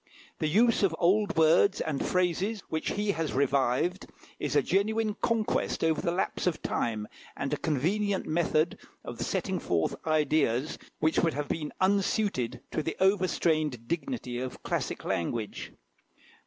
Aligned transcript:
The 0.39 0.47
use 0.47 0.81
of 0.81 0.95
old 0.97 1.37
words 1.37 1.79
and 1.79 2.03
phrases, 2.03 2.61
which 2.69 2.93
he 2.93 3.11
has 3.11 3.33
revived, 3.33 4.07
is 4.39 4.55
a 4.55 4.63
genuine 4.63 5.13
conquest 5.21 5.83
over 5.83 6.01
the 6.01 6.11
lapse 6.11 6.47
of 6.47 6.59
time, 6.63 7.07
and 7.37 7.53
a 7.53 7.57
convenient 7.57 8.25
method 8.25 8.79
of 9.05 9.21
setting 9.21 9.59
forth 9.59 9.93
ideas 10.07 10.79
which 10.97 11.19
would 11.19 11.35
have 11.35 11.47
been 11.49 11.71
unsuited 11.79 12.61
to 12.71 12.81
the 12.81 12.97
over 12.99 13.27
strained 13.27 13.87
dignity 13.87 14.39
of 14.39 14.63
classic 14.63 15.05
language. 15.05 15.71